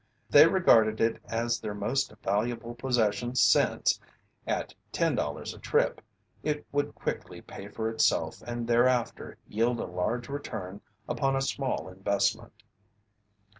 [0.31, 3.99] They regarded it as their most valuable possession since,
[4.47, 6.01] at $10.00 a trip,
[6.41, 11.87] it would quickly pay for itself and thereafter yield a large return upon a small
[11.87, 12.63] investment.